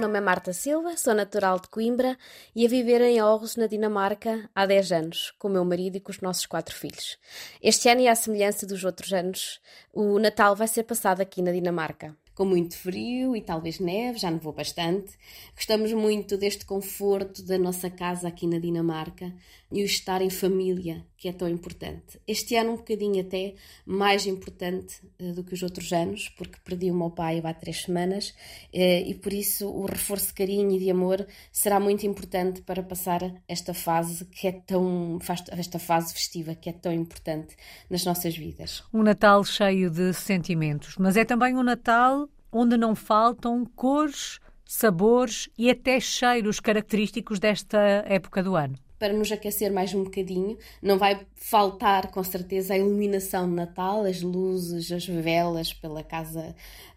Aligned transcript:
nome 0.00 0.18
é 0.18 0.20
Marta 0.20 0.52
Silva, 0.52 0.96
sou 0.96 1.14
natural 1.14 1.60
de 1.60 1.68
Coimbra 1.68 2.16
e 2.54 2.64
a 2.64 2.68
viver 2.68 3.00
em 3.02 3.20
Aarhus, 3.20 3.56
na 3.56 3.66
Dinamarca, 3.66 4.48
há 4.54 4.64
10 4.64 4.92
anos, 4.92 5.30
com 5.38 5.48
o 5.48 5.50
meu 5.50 5.64
marido 5.64 5.96
e 5.96 6.00
com 6.00 6.10
os 6.10 6.20
nossos 6.20 6.46
quatro 6.46 6.74
filhos. 6.74 7.18
Este 7.62 7.88
ano, 7.88 8.00
e 8.00 8.08
à 8.08 8.14
semelhança 8.14 8.66
dos 8.66 8.84
outros 8.84 9.12
anos, 9.12 9.60
o 9.92 10.18
Natal 10.18 10.56
vai 10.56 10.68
ser 10.68 10.84
passado 10.84 11.20
aqui 11.20 11.42
na 11.42 11.52
Dinamarca 11.52 12.16
com 12.34 12.46
muito 12.46 12.76
frio 12.76 13.36
e 13.36 13.42
talvez 13.42 13.78
neve, 13.78 14.18
já 14.18 14.30
nevou 14.30 14.52
bastante. 14.52 15.12
Gostamos 15.54 15.92
muito 15.92 16.36
deste 16.36 16.64
conforto 16.64 17.42
da 17.42 17.58
nossa 17.58 17.90
casa 17.90 18.28
aqui 18.28 18.46
na 18.46 18.58
Dinamarca 18.58 19.32
e 19.70 19.82
o 19.82 19.84
estar 19.84 20.22
em 20.22 20.30
família, 20.30 21.06
que 21.22 21.28
é 21.28 21.32
tão 21.32 21.48
importante. 21.48 22.20
Este 22.26 22.56
ano, 22.56 22.72
um 22.72 22.76
bocadinho 22.76 23.20
até 23.20 23.54
mais 23.86 24.26
importante 24.26 25.00
uh, 25.20 25.32
do 25.32 25.44
que 25.44 25.54
os 25.54 25.62
outros 25.62 25.92
anos, 25.92 26.28
porque 26.30 26.58
perdi 26.64 26.90
o 26.90 26.94
meu 26.96 27.10
pai 27.10 27.40
há 27.44 27.54
três 27.54 27.82
semanas 27.82 28.30
uh, 28.30 29.06
e 29.06 29.14
por 29.14 29.32
isso 29.32 29.68
o 29.68 29.86
reforço 29.86 30.26
de 30.26 30.34
carinho 30.34 30.72
e 30.72 30.80
de 30.80 30.90
amor 30.90 31.24
será 31.52 31.78
muito 31.78 32.04
importante 32.04 32.60
para 32.62 32.82
passar 32.82 33.20
esta 33.46 33.72
fase 33.72 34.24
que 34.24 34.48
é 34.48 34.52
tão. 34.52 35.20
esta 35.56 35.78
fase 35.78 36.12
festiva 36.12 36.56
que 36.56 36.68
é 36.68 36.72
tão 36.72 36.92
importante 36.92 37.56
nas 37.88 38.04
nossas 38.04 38.36
vidas. 38.36 38.82
Um 38.92 39.04
Natal 39.04 39.44
cheio 39.44 39.90
de 39.90 40.12
sentimentos, 40.12 40.96
mas 40.96 41.16
é 41.16 41.24
também 41.24 41.54
um 41.54 41.62
Natal 41.62 42.28
onde 42.50 42.76
não 42.76 42.96
faltam 42.96 43.64
cores, 43.76 44.40
sabores 44.64 45.48
e 45.56 45.70
até 45.70 46.00
cheiros 46.00 46.58
característicos 46.58 47.38
desta 47.38 47.78
época 48.08 48.42
do 48.42 48.56
ano. 48.56 48.74
Para 49.02 49.14
nos 49.14 49.32
aquecer 49.32 49.72
mais 49.72 49.92
um 49.92 50.04
bocadinho, 50.04 50.56
não 50.80 50.96
vai 50.96 51.26
faltar 51.34 52.12
com 52.12 52.22
certeza 52.22 52.74
a 52.74 52.78
iluminação 52.78 53.48
de 53.48 53.56
Natal, 53.56 54.04
as 54.04 54.22
luzes, 54.22 54.92
as 54.92 55.04
velas 55.04 55.72
pela 55.72 56.04
casa 56.04 56.54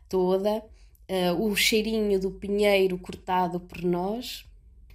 toda, 0.07 0.63
uh, 1.09 1.43
o 1.43 1.55
cheirinho 1.55 2.19
do 2.19 2.29
pinheiro 2.29 2.99
cortado 2.99 3.59
por 3.59 3.81
nós, 3.81 4.45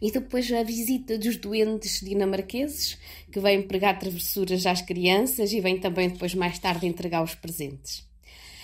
e 0.00 0.12
depois 0.12 0.52
a 0.52 0.62
visita 0.62 1.18
dos 1.18 1.36
doentes 1.36 2.00
dinamarqueses, 2.00 2.96
que 3.32 3.40
vêm 3.40 3.60
pregar 3.60 3.98
travessuras 3.98 4.64
às 4.64 4.80
crianças 4.80 5.52
e 5.52 5.60
vêm 5.60 5.80
também 5.80 6.10
depois 6.10 6.32
mais 6.32 6.60
tarde 6.60 6.86
entregar 6.86 7.24
os 7.24 7.34
presentes. 7.34 8.08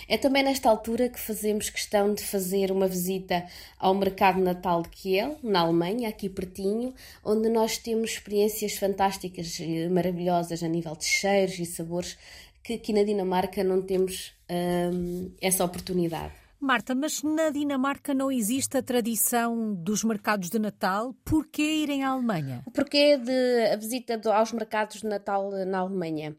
É 0.09 0.17
também 0.17 0.41
nesta 0.41 0.69
altura 0.69 1.09
que 1.09 1.19
fazemos 1.19 1.69
questão 1.69 2.13
de 2.13 2.23
fazer 2.23 2.71
uma 2.71 2.87
visita 2.87 3.45
ao 3.77 3.93
mercado 3.93 4.39
natal 4.39 4.81
de 4.81 4.89
Kiel, 4.89 5.37
na 5.43 5.59
Alemanha, 5.59 6.07
aqui 6.07 6.29
pertinho, 6.29 6.93
onde 7.23 7.49
nós 7.49 7.77
temos 7.77 8.11
experiências 8.11 8.77
fantásticas, 8.77 9.59
e 9.59 9.89
maravilhosas 9.89 10.63
a 10.63 10.67
nível 10.67 10.95
de 10.95 11.05
cheiros 11.05 11.59
e 11.59 11.65
sabores 11.65 12.17
que 12.63 12.73
aqui 12.73 12.93
na 12.93 13.03
Dinamarca 13.03 13.63
não 13.63 13.81
temos 13.81 14.33
hum, 14.49 15.31
essa 15.41 15.63
oportunidade. 15.63 16.33
Marta, 16.59 16.95
mas 16.95 17.21
na 17.21 17.49
Dinamarca 17.49 18.13
não 18.13 18.31
existe 18.31 18.77
a 18.77 18.81
tradição 18.81 19.75
dos 19.75 20.03
mercados 20.03 20.49
de 20.49 20.57
Natal. 20.57 21.13
Porquê 21.23 21.83
irem 21.83 22.03
à 22.03 22.09
Alemanha? 22.09 22.63
O 22.65 22.71
porquê 22.71 23.15
de 23.17 23.71
a 23.71 23.75
visita 23.75 24.19
aos 24.33 24.51
mercados 24.51 25.01
de 25.01 25.07
Natal 25.07 25.51
na 25.51 25.79
Alemanha? 25.79 26.35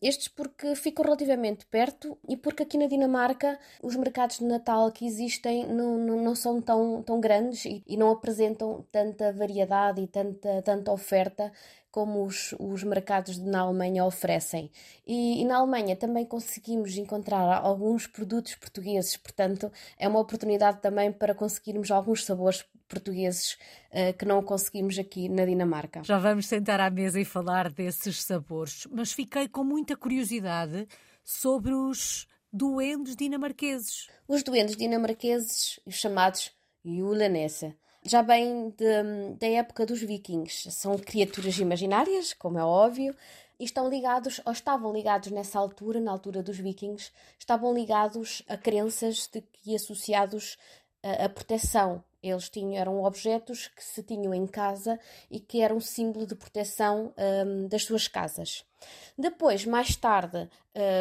Estes 0.00 0.28
porque 0.28 0.74
ficam 0.74 1.04
relativamente 1.04 1.66
perto 1.66 2.16
e 2.26 2.34
porque 2.34 2.62
aqui 2.62 2.78
na 2.78 2.86
Dinamarca 2.86 3.58
os 3.82 3.94
mercados 3.94 4.38
de 4.38 4.44
Natal 4.44 4.90
que 4.90 5.04
existem 5.06 5.66
não, 5.66 5.98
não, 5.98 6.16
não 6.22 6.34
são 6.34 6.62
tão, 6.62 7.02
tão 7.02 7.20
grandes 7.20 7.66
e, 7.66 7.82
e, 7.86 7.96
não 7.96 8.10
apresentam 8.10 8.84
tanta 8.90 9.32
variedade 9.32 10.00
e 10.00 10.06
tanta, 10.06 10.62
tanta 10.62 10.90
oferta 10.90 11.52
como 11.90 12.24
os, 12.24 12.54
os 12.58 12.82
mercados 12.82 13.38
na 13.38 13.60
Alemanha 13.60 14.04
oferecem. 14.04 14.70
E, 15.06 15.42
e, 15.42 15.44
na 15.44 15.56
Alemanha 15.56 15.96
também 15.96 16.24
conseguimos 16.24 16.96
encontrar 16.96 17.60
alguns 17.62 18.06
produtos 18.06 18.54
portugueses, 18.54 19.16
portanto, 19.16 19.70
é 19.98 20.08
uma 20.08 20.20
oportunidade 20.20 20.80
também 20.80 21.12
para 21.12 21.34
conseguirmos 21.34 21.90
alguns 21.90 22.24
sabores 22.24 22.64
portugueses 22.88 23.56
uh, 23.90 24.16
que 24.18 24.24
não 24.24 24.42
conseguimos 24.42 24.98
aqui 24.98 25.28
na 25.28 25.44
Dinamarca. 25.44 26.02
Já 26.02 26.18
vamos 26.18 26.46
sentar 26.46 26.80
à 26.80 26.90
mesa 26.90 27.20
e 27.20 27.24
falar 27.24 27.70
desses 27.70 28.22
sabores, 28.22 28.86
mas 28.90 29.12
fiquei 29.12 29.48
com 29.48 29.62
muita 29.62 29.96
curiosidade 29.96 30.86
sobre 31.24 31.72
os 31.72 32.26
duendes 32.52 33.14
dinamarqueses. 33.14 34.08
Os 34.26 34.42
duendes 34.42 34.76
dinamarqueses, 34.76 35.78
os 35.86 35.94
chamados 35.94 36.50
Julanessa, 36.84 37.74
já 38.04 38.22
bem 38.22 38.74
da 39.38 39.46
época 39.46 39.84
dos 39.84 40.00
vikings. 40.00 40.70
São 40.70 40.96
criaturas 40.96 41.58
imaginárias, 41.58 42.32
como 42.32 42.58
é 42.58 42.64
óbvio, 42.64 43.14
e 43.58 43.64
estão 43.64 43.88
ligados, 43.88 44.40
ou 44.44 44.52
estavam 44.52 44.92
ligados 44.92 45.30
nessa 45.30 45.58
altura, 45.58 46.00
na 46.00 46.10
altura 46.10 46.42
dos 46.42 46.58
vikings, 46.58 47.12
estavam 47.38 47.74
ligados 47.74 48.42
a 48.48 48.56
crenças 48.56 49.28
de 49.30 49.42
que 49.42 49.74
associados 49.74 50.56
a, 51.02 51.26
a 51.26 51.28
proteção. 51.28 52.02
Eles 52.22 52.50
tinham, 52.50 52.74
eram 52.74 53.02
objetos 53.02 53.68
que 53.68 53.82
se 53.82 54.02
tinham 54.02 54.34
em 54.34 54.46
casa 54.46 54.98
e 55.30 55.40
que 55.40 55.62
eram 55.62 55.80
símbolo 55.80 56.26
de 56.26 56.34
proteção 56.34 57.14
um, 57.16 57.66
das 57.66 57.84
suas 57.84 58.08
casas. 58.08 58.64
Depois, 59.16 59.64
mais 59.64 59.96
tarde, 59.96 60.48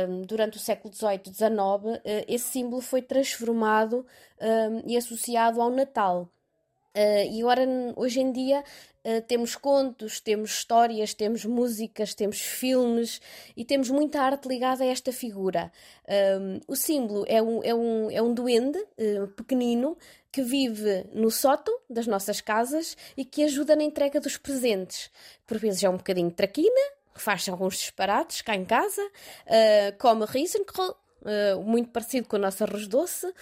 um, 0.09 0.21
durante 0.21 0.57
o 0.57 0.61
século 0.61 0.93
XVIII 0.93 1.21
e 1.25 1.33
XIX, 1.33 2.25
esse 2.27 2.49
símbolo 2.51 2.81
foi 2.81 3.01
transformado 3.01 4.05
um, 4.41 4.89
e 4.89 4.95
associado 4.95 5.61
ao 5.61 5.69
Natal. 5.69 6.29
Uh, 6.95 7.31
e 7.31 7.41
agora, 7.41 7.67
hoje 7.95 8.19
em 8.19 8.31
dia, 8.31 8.63
uh, 9.05 9.21
temos 9.27 9.55
contos, 9.55 10.19
temos 10.19 10.49
histórias, 10.51 11.13
temos 11.13 11.45
músicas, 11.45 12.15
temos 12.15 12.41
filmes 12.41 13.21
e 13.55 13.63
temos 13.63 13.91
muita 13.91 14.19
arte 14.21 14.47
ligada 14.47 14.83
a 14.83 14.87
esta 14.87 15.11
figura. 15.11 15.71
Uh, 16.05 16.59
o 16.67 16.75
símbolo 16.75 17.25
é 17.27 17.41
um, 17.41 17.63
é 17.63 17.75
um, 17.75 18.11
é 18.11 18.21
um 18.21 18.33
duende 18.33 18.79
pequenino 19.37 19.95
que 20.31 20.41
vive 20.41 21.05
no 21.13 21.29
sótão 21.29 21.77
das 21.89 22.07
nossas 22.07 22.41
casas 22.41 22.97
e 23.15 23.23
que 23.23 23.43
ajuda 23.43 23.75
na 23.75 23.83
entrega 23.83 24.19
dos 24.19 24.37
presentes. 24.37 25.11
Por 25.45 25.57
vezes 25.57 25.83
é 25.83 25.89
um 25.89 25.97
bocadinho 25.97 26.31
traquina, 26.31 26.81
faz 27.15 27.47
alguns 27.49 27.77
disparates 27.77 28.41
cá 28.41 28.55
em 28.55 28.63
casa, 28.63 29.01
come 29.97 30.25
riesenkohl, 30.25 30.95
muito 31.65 31.89
parecido 31.89 32.27
com 32.27 32.35
o 32.35 32.39
nosso 32.39 32.63
arroz 32.63 32.87
doce. 32.87 33.33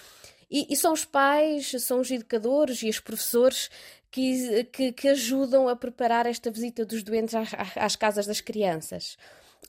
E, 0.50 0.74
e, 0.74 0.76
são 0.76 0.94
os 0.94 1.04
pais, 1.04 1.72
são 1.82 2.00
os 2.00 2.10
educadores 2.10 2.82
e 2.82 2.90
os 2.90 3.00
professores 3.00 3.70
que, 4.10 4.64
que, 4.66 4.92
que 4.94 5.08
ajudam 5.10 5.68
a 5.68 5.76
preparar 5.76 6.26
esta 6.26 6.50
visita 6.50 6.86
dos 6.86 7.04
doentes 7.04 7.36
às, 7.36 7.50
às 7.76 7.96
casas 7.96 8.26
das 8.26 8.42
crianças. 8.42 9.18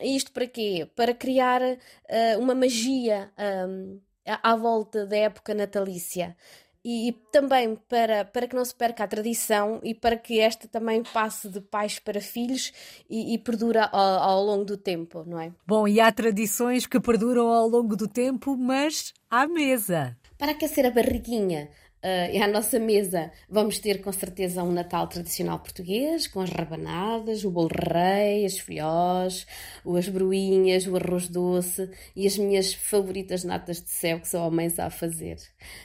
Isto 0.00 0.32
para 0.32 0.46
quê? 0.46 0.88
Para 0.94 1.12
criar 1.12 1.60
uh, 1.62 2.38
uma 2.38 2.54
magia 2.54 3.30
um, 3.68 3.98
à 4.24 4.54
volta 4.54 5.06
da 5.06 5.16
época 5.16 5.54
natalícia. 5.54 6.36
E, 6.84 7.08
e, 7.08 7.12
também 7.32 7.74
para, 7.88 8.24
para 8.24 8.46
que 8.46 8.54
não 8.54 8.64
se 8.64 8.74
perca 8.74 9.02
a 9.02 9.08
tradição 9.08 9.80
e 9.82 9.94
para 9.94 10.16
que 10.16 10.38
esta 10.38 10.68
também 10.68 11.02
passe 11.02 11.48
de 11.48 11.60
pais 11.60 11.98
para 11.98 12.20
filhos 12.20 12.72
e, 13.10 13.34
e 13.34 13.38
perdura 13.38 13.86
ao, 13.86 14.22
ao, 14.22 14.44
longo 14.44 14.64
do 14.64 14.76
tempo, 14.76 15.24
não 15.26 15.40
é? 15.40 15.52
Bom, 15.66 15.88
e 15.88 16.00
há 16.00 16.10
tradições 16.12 16.86
que 16.86 17.00
perduram 17.00 17.48
ao 17.48 17.68
longo 17.68 17.96
do 17.96 18.06
tempo, 18.06 18.56
mas 18.56 19.12
à 19.28 19.46
mesa. 19.46 20.16
Para 20.38 20.52
aquecer 20.52 20.86
a 20.86 20.90
barriguinha 20.92 21.68
uh, 22.00 22.32
e 22.32 22.40
à 22.40 22.46
nossa 22.46 22.78
mesa, 22.78 23.32
vamos 23.50 23.80
ter 23.80 24.00
com 24.00 24.12
certeza 24.12 24.62
um 24.62 24.70
Natal 24.70 25.08
tradicional 25.08 25.58
português, 25.58 26.28
com 26.28 26.40
as 26.40 26.50
rabanadas, 26.50 27.44
o 27.44 27.50
bolo 27.50 27.68
rei, 27.68 28.44
as 28.46 28.56
filhós, 28.56 29.44
as 29.84 30.08
broinhas, 30.08 30.86
o 30.86 30.94
arroz 30.94 31.26
doce 31.26 31.90
e 32.14 32.24
as 32.24 32.38
minhas 32.38 32.72
favoritas 32.72 33.42
natas 33.42 33.82
de 33.82 33.90
céu 33.90 34.20
que 34.20 34.36
homens 34.36 34.78
a 34.78 34.88
fazer. 34.90 35.38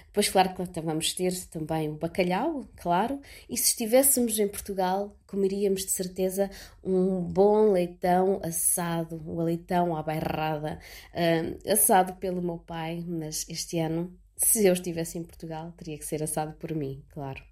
Depois, 0.06 0.30
claro 0.30 0.54
que 0.54 0.82
vamos 0.82 1.14
ter 1.14 1.34
também 1.48 1.90
o 1.90 1.96
bacalhau, 1.96 2.64
claro, 2.76 3.20
e 3.50 3.58
se 3.58 3.70
estivéssemos 3.70 4.38
em 4.38 4.48
Portugal, 4.48 5.18
comeríamos 5.26 5.84
de 5.84 5.90
certeza 5.90 6.52
um 6.84 7.22
bom 7.22 7.72
leitão 7.72 8.40
assado, 8.44 9.20
o 9.26 9.42
leitão 9.42 9.96
à 9.96 10.04
bairrada, 10.04 10.78
uh, 11.12 11.72
assado 11.72 12.14
pelo 12.18 12.40
meu 12.40 12.60
pai, 12.60 13.04
mas 13.08 13.48
este 13.50 13.80
ano 13.80 14.16
se 14.46 14.66
eu 14.66 14.74
estivesse 14.74 15.18
em 15.18 15.24
Portugal, 15.24 15.72
teria 15.78 15.98
que 15.98 16.06
ser 16.06 16.22
assado 16.24 16.54
por 16.54 16.74
mim, 16.74 17.04
claro. 17.10 17.44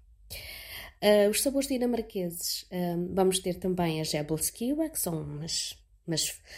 Uh, 1.02 1.28
os 1.30 1.42
sabores 1.42 1.66
dinamarqueses, 1.66 2.62
uh, 2.70 3.12
vamos 3.12 3.40
ter 3.40 3.54
também 3.54 4.00
a 4.00 4.04
Jebelskiwa, 4.04 4.88
que 4.88 5.00
são 5.00 5.20
umas, 5.20 5.76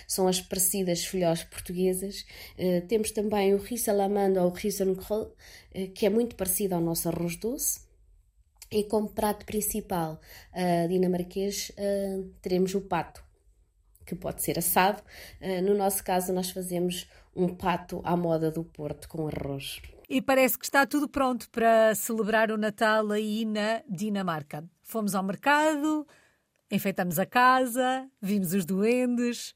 são 0.06 0.28
as 0.28 0.38
parecidas 0.38 1.02
filhós 1.02 1.42
portuguesas. 1.44 2.26
Uh, 2.58 2.86
temos 2.86 3.10
também 3.10 3.54
o 3.54 3.58
Rissalamanda 3.58 4.42
ou 4.42 4.50
o 4.50 4.54
Rissenkrol, 4.54 5.34
que 5.94 6.04
é 6.04 6.10
muito 6.10 6.36
parecido 6.36 6.74
ao 6.74 6.80
nosso 6.82 7.08
arroz 7.08 7.36
doce. 7.36 7.80
E 8.70 8.84
como 8.84 9.08
prato 9.08 9.46
principal 9.46 10.20
dinamarquês, 10.88 11.70
teremos 12.40 12.74
o 12.74 12.80
pato, 12.80 13.22
que 14.04 14.16
pode 14.16 14.42
ser 14.42 14.58
assado. 14.58 15.00
no 15.62 15.74
nosso 15.74 16.02
caso, 16.02 16.32
nós 16.32 16.50
fazemos 16.50 17.06
um 17.36 17.54
pato 17.54 18.00
à 18.02 18.16
moda 18.16 18.50
do 18.50 18.64
Porto 18.64 19.08
com 19.08 19.28
arroz. 19.28 19.80
E 20.14 20.22
parece 20.22 20.56
que 20.56 20.64
está 20.64 20.86
tudo 20.86 21.08
pronto 21.08 21.50
para 21.50 21.92
celebrar 21.96 22.52
o 22.52 22.56
Natal 22.56 23.10
aí 23.10 23.44
na 23.44 23.82
Dinamarca. 23.88 24.64
Fomos 24.80 25.12
ao 25.12 25.24
mercado, 25.24 26.06
enfeitamos 26.70 27.18
a 27.18 27.26
casa, 27.26 28.08
vimos 28.22 28.54
os 28.54 28.64
duendes. 28.64 29.52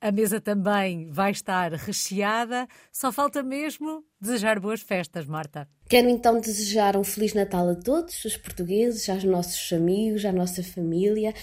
a 0.00 0.10
mesa 0.10 0.40
também 0.40 1.10
vai 1.10 1.32
estar 1.32 1.74
recheada. 1.74 2.66
Só 2.90 3.12
falta 3.12 3.42
mesmo 3.42 4.02
desejar 4.18 4.58
boas 4.58 4.80
festas, 4.80 5.26
Marta. 5.26 5.68
Quero 5.86 6.08
então 6.08 6.40
desejar 6.40 6.96
um 6.96 7.04
Feliz 7.04 7.34
Natal 7.34 7.68
a 7.68 7.74
todos 7.74 8.24
os 8.24 8.38
portugueses, 8.38 9.06
aos 9.10 9.24
nossos 9.24 9.70
amigos, 9.70 10.24
à 10.24 10.32
nossa 10.32 10.62
família. 10.62 11.34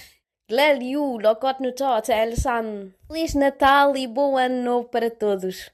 You, 0.49 1.19
Lokot 1.19 1.61
Nutot, 1.61 2.11
Elsan. 2.11 2.91
Feliz 3.07 3.35
Natal 3.35 3.95
e 3.95 4.07
bom 4.07 4.35
ano 4.35 4.63
novo 4.63 4.89
para 4.89 5.11
todos. 5.11 5.69